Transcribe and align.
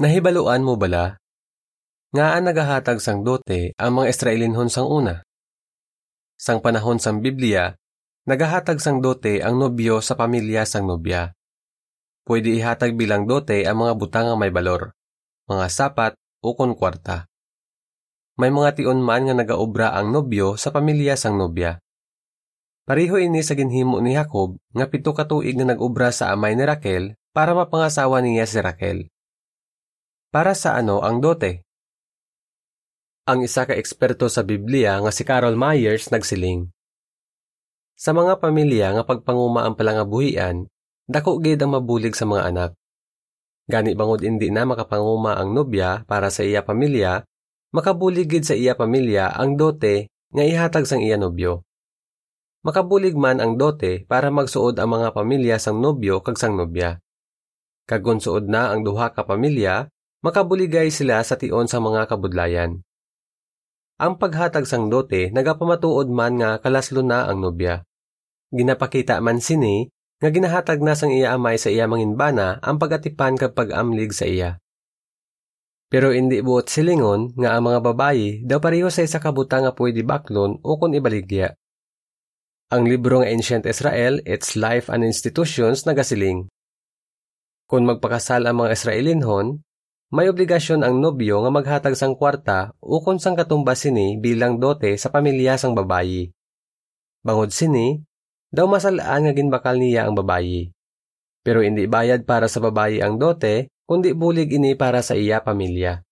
Nahibaluan 0.00 0.64
mo 0.64 0.80
bala? 0.80 1.20
Nga 2.16 2.26
ang 2.32 2.44
nagahatag 2.48 3.04
sang 3.04 3.20
dote 3.20 3.76
ang 3.76 4.00
mga 4.00 4.08
Israelinhon 4.08 4.72
sang 4.72 4.88
una. 4.88 5.20
Sang 6.40 6.64
panahon 6.64 6.96
sang 6.96 7.20
Biblia, 7.20 7.76
nagahatag 8.24 8.80
sang 8.80 9.04
dote 9.04 9.44
ang 9.44 9.60
nobyo 9.60 10.00
sa 10.00 10.16
pamilya 10.16 10.64
sang 10.64 10.88
nobya. 10.88 11.36
Pwede 12.24 12.48
ihatag 12.48 12.96
bilang 12.96 13.28
dote 13.28 13.68
ang 13.68 13.84
mga 13.84 13.92
butang 14.00 14.32
may 14.40 14.48
balor, 14.48 14.96
mga 15.52 15.68
sapat 15.68 16.16
o 16.40 16.56
kon 16.56 16.72
kwarta. 16.72 17.28
May 18.40 18.48
mga 18.48 18.80
tion 18.80 19.04
man 19.04 19.28
nga 19.28 19.36
nagaobra 19.36 19.92
ang 19.92 20.16
nobyo 20.16 20.56
sa 20.56 20.72
pamilya 20.72 21.12
sang 21.12 21.36
nobya. 21.36 21.76
Pareho 22.88 23.20
ini 23.20 23.44
sa 23.44 23.52
ginhimo 23.52 24.00
ni 24.00 24.16
Jacob 24.16 24.56
nga 24.72 24.88
pito 24.88 25.12
ka 25.12 25.28
tuig 25.28 25.60
nga 25.60 25.68
nag-obra 25.68 26.08
sa 26.08 26.32
amay 26.32 26.56
ni 26.56 26.64
Raquel 26.64 27.20
para 27.36 27.52
mapangasawa 27.52 28.24
niya 28.24 28.48
si 28.48 28.64
Raquel. 28.64 29.12
Para 30.30 30.54
sa 30.54 30.78
ano 30.78 31.02
ang 31.02 31.18
dote? 31.18 31.66
Ang 33.26 33.42
isa 33.42 33.66
ka 33.66 33.74
eksperto 33.74 34.30
sa 34.30 34.46
Biblia 34.46 34.94
nga 35.02 35.10
si 35.10 35.26
Carol 35.26 35.58
Myers 35.58 36.06
nagsiling. 36.14 36.70
Sa 37.98 38.14
mga 38.14 38.38
pamilya 38.38 38.94
nga 38.94 39.02
pagpanguma 39.02 39.66
ang 39.66 39.74
palangabuhian, 39.74 40.70
dako 41.10 41.42
gid 41.42 41.58
ang 41.58 41.74
mabulig 41.74 42.14
sa 42.14 42.30
mga 42.30 42.46
anak. 42.46 42.70
Gani 43.66 43.98
bangod 43.98 44.22
indi 44.22 44.54
na 44.54 44.62
makapanguma 44.62 45.34
ang 45.34 45.50
nobya 45.50 46.06
para 46.06 46.30
sa 46.30 46.46
iya 46.46 46.62
pamilya, 46.62 47.26
makabulig 47.74 48.30
gid 48.30 48.46
sa 48.46 48.54
iya 48.54 48.78
pamilya 48.78 49.34
ang 49.34 49.58
dote 49.58 50.14
nga 50.30 50.46
ihatag 50.46 50.86
sang 50.86 51.02
iya 51.02 51.18
nobyo. 51.18 51.66
Makabulig 52.62 53.18
man 53.18 53.42
ang 53.42 53.58
dote 53.58 54.06
para 54.06 54.30
magsuod 54.30 54.78
ang 54.78 54.94
mga 54.94 55.10
pamilya 55.10 55.58
sang 55.58 55.82
nobyo 55.82 56.22
kag 56.22 56.38
sang 56.38 56.54
nobya. 56.54 57.02
Kag 57.90 58.06
suod 58.06 58.46
na 58.46 58.70
ang 58.70 58.86
duha 58.86 59.10
ka 59.10 59.26
pamilya, 59.26 59.90
makabuligay 60.20 60.92
sila 60.92 61.20
sa 61.24 61.36
tion 61.36 61.64
sa 61.68 61.80
mga 61.80 62.08
kabudlayan. 62.08 62.80
Ang 64.00 64.16
paghatag 64.16 64.64
sang 64.64 64.88
dote 64.88 65.28
nagapamatuod 65.28 66.08
man 66.08 66.40
nga 66.40 66.56
kalaslo 66.60 67.04
na 67.04 67.28
ang 67.28 67.44
nobya. 67.44 67.84
Ginapakita 68.48 69.20
man 69.20 69.44
sini 69.44 69.92
nga 70.20 70.28
ginahatag 70.32 70.80
na 70.80 70.96
sang 70.96 71.12
iya 71.12 71.36
amay 71.36 71.56
sa 71.56 71.68
iya 71.68 71.84
manginbana 71.84 72.60
ang 72.64 72.80
pagatipan 72.80 73.36
kapag 73.36 73.72
amlig 73.72 74.12
sa 74.16 74.24
iya. 74.24 74.60
Pero 75.90 76.14
hindi 76.14 76.38
buot 76.40 76.70
silingon 76.70 77.34
nga 77.34 77.56
ang 77.56 77.66
mga 77.66 77.80
babayi 77.82 78.40
daw 78.46 78.62
pareho 78.62 78.88
sa 78.88 79.02
isa 79.02 79.18
kabuta 79.18 79.58
nga 79.58 79.72
pwede 79.74 80.06
baklon 80.06 80.62
o 80.62 80.78
kung 80.78 80.94
ibaligya. 80.94 81.56
Ang 82.70 82.86
libro 82.86 83.18
nga 83.18 83.28
Ancient 83.28 83.66
Israel, 83.66 84.22
Its 84.22 84.54
Life 84.54 84.86
and 84.86 85.02
Institutions 85.02 85.82
nagasiling. 85.90 86.46
Kung 87.66 87.82
magpakasal 87.90 88.46
ang 88.46 88.62
mga 88.62 88.78
Israelinhon, 88.78 89.66
may 90.10 90.26
obligasyon 90.26 90.82
ang 90.82 90.98
nobyo 90.98 91.38
nga 91.46 91.50
maghatag 91.54 91.94
sang 91.94 92.18
kwarta 92.18 92.74
kung 92.82 93.22
sang 93.22 93.38
katumbas 93.38 93.86
sini 93.86 94.18
bilang 94.18 94.58
dote 94.58 94.98
sa 94.98 95.06
pamilya 95.06 95.54
sang 95.54 95.78
babayi. 95.78 96.34
Bangod 97.22 97.54
sini, 97.54 98.02
daw 98.50 98.66
masalaan 98.66 99.30
nga 99.30 99.32
ginbakal 99.32 99.78
niya 99.78 100.10
ang 100.10 100.18
babayi. 100.18 100.74
Pero 101.46 101.62
hindi 101.62 101.86
bayad 101.86 102.26
para 102.26 102.50
sa 102.50 102.58
babayi 102.58 102.98
ang 102.98 103.22
dote, 103.22 103.70
kundi 103.86 104.10
bulig 104.10 104.50
ini 104.50 104.74
para 104.74 104.98
sa 105.00 105.14
iya 105.14 105.40
pamilya. 105.46 106.02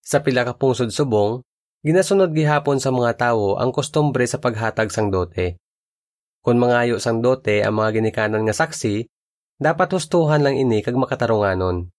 Sa 0.00 0.24
pila 0.24 0.48
ka 0.48 0.56
pungsod 0.56 0.92
subong, 0.96 1.44
ginasunod 1.84 2.32
gihapon 2.32 2.80
sa 2.80 2.88
mga 2.88 3.20
tawo 3.20 3.60
ang 3.60 3.68
kostumbre 3.68 4.24
sa 4.24 4.40
paghatag 4.40 4.88
sang 4.88 5.12
dote. 5.12 5.60
Kung 6.40 6.56
mangayo 6.56 6.96
sang 6.96 7.20
dote 7.20 7.60
ang 7.60 7.76
mga 7.76 8.00
ginikanan 8.00 8.44
nga 8.48 8.56
saksi, 8.56 9.04
dapat 9.60 9.88
hustuhan 9.92 10.40
lang 10.40 10.56
ini 10.56 10.80
kag 10.80 10.96
makatarunganon. 10.96 11.93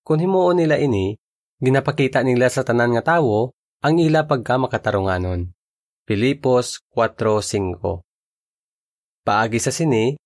Kung 0.00 0.18
himuon 0.18 0.58
nila 0.58 0.80
ini, 0.80 1.16
ginapakita 1.60 2.24
nila 2.24 2.48
sa 2.48 2.64
tanan 2.64 2.96
nga 2.96 3.16
tawo 3.16 3.52
ang 3.84 4.00
ila 4.00 4.24
pagka 4.24 4.56
makatarunganon. 4.56 5.52
Pilipos 6.08 6.82
4.5 6.96 8.02
Paagi 9.22 9.60
sa 9.60 9.70
sini, 9.70 10.16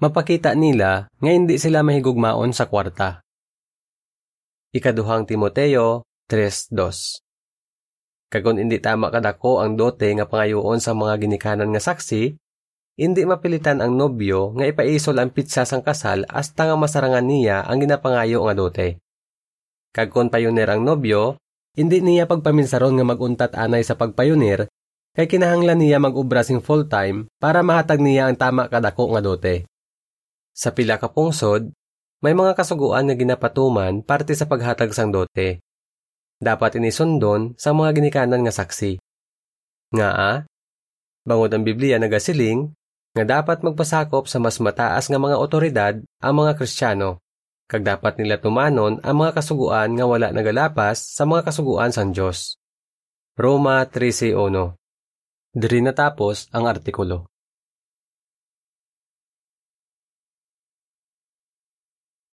mapakita 0.00 0.56
nila 0.56 1.06
nga 1.20 1.30
hindi 1.30 1.60
sila 1.60 1.84
mahigugmaon 1.84 2.50
sa 2.56 2.66
kwarta. 2.66 3.22
Ikaduhang 4.72 5.28
Timoteo 5.28 6.04
3.2 6.28 7.24
Kagon 8.28 8.60
hindi 8.60 8.76
tama 8.76 9.08
kadako 9.08 9.64
ang 9.64 9.80
dote 9.80 10.12
nga 10.12 10.28
pangayoon 10.28 10.84
sa 10.84 10.92
mga 10.92 11.16
ginikanan 11.16 11.72
nga 11.72 11.80
saksi, 11.80 12.36
hindi 12.98 13.22
mapilitan 13.24 13.80
ang 13.80 13.96
nobyo 13.96 14.52
nga 14.52 14.68
ipaisol 14.68 15.16
ang 15.16 15.32
pitsa 15.32 15.64
sang 15.64 15.80
kasal 15.80 16.28
hasta 16.28 16.68
nga 16.68 16.76
masarangan 16.76 17.24
niya 17.24 17.64
ang 17.64 17.80
ginapangayo 17.80 18.44
nga 18.44 18.52
dote. 18.52 19.00
Kag 19.94 20.12
kon 20.12 20.28
payunir 20.28 20.68
ang 20.68 20.84
nobyo, 20.84 21.40
hindi 21.78 22.02
niya 22.02 22.26
pagpaminsaron 22.26 22.98
nga 22.98 23.06
maguntat 23.06 23.52
anay 23.54 23.86
sa 23.86 23.94
pagpayunir, 23.94 24.66
kay 25.14 25.26
kinahanglan 25.30 25.78
niya 25.78 26.02
mag-ubra 26.02 26.42
sing 26.42 26.58
full-time 26.58 27.30
para 27.38 27.62
mahatag 27.62 28.02
niya 28.02 28.26
ang 28.26 28.36
tama 28.38 28.66
kadako 28.66 29.14
nga 29.14 29.22
dote. 29.22 29.66
Sa 30.54 30.74
pila 30.74 30.98
ka 30.98 31.10
pungsod, 31.10 31.70
may 32.18 32.34
mga 32.34 32.58
kasuguan 32.58 33.06
nga 33.06 33.14
ginapatuman 33.14 34.02
parte 34.02 34.34
sa 34.34 34.50
paghatag 34.50 34.90
sang 34.90 35.14
dote. 35.14 35.62
Dapat 36.38 36.78
inisundon 36.82 37.54
sa 37.54 37.70
mga 37.74 37.98
ginikanan 37.98 38.42
nga 38.42 38.54
saksi. 38.54 38.98
Nga 39.94 40.08
a, 40.14 40.32
bangod 41.26 41.50
ang 41.54 41.62
Biblia 41.62 41.98
nagasiling, 41.98 42.74
nga 43.14 43.24
dapat 43.26 43.62
magpasakop 43.62 44.26
sa 44.26 44.38
mas 44.42 44.58
mataas 44.62 45.10
nga 45.10 45.18
mga 45.18 45.38
otoridad 45.38 45.94
ang 46.22 46.34
mga 46.42 46.58
Kristiyano 46.58 47.22
kag 47.68 47.84
dapat 47.84 48.16
nila 48.16 48.40
tumanon 48.40 48.96
ang 49.04 49.16
mga 49.20 49.38
kasuguan 49.38 49.92
nga 49.92 50.08
wala 50.08 50.32
nagalapas 50.32 50.96
sa 50.98 51.28
mga 51.28 51.52
kasuguan 51.52 51.92
sang 51.92 52.16
Dios. 52.16 52.56
Roma 53.36 53.84
13:1. 53.84 54.74
Diri 55.52 55.80
natapos 55.84 56.48
ang 56.50 56.64
artikulo. 56.64 57.28